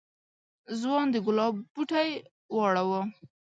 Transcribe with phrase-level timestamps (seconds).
[0.79, 2.09] ځوان د گلاب بوټی
[2.55, 3.01] واړاوه.